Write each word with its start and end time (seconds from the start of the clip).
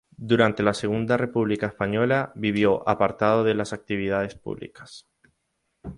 Durante 0.17 0.63
la 0.63 0.73
Segunda 0.73 1.15
República 1.15 1.67
Española 1.67 2.31
vivió 2.33 2.81
apartado 2.89 3.43
de 3.43 3.53
las 3.53 3.71
actividades 3.71 4.33
públicas. 4.33 5.05